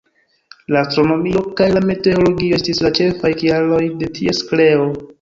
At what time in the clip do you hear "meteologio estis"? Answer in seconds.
1.91-2.83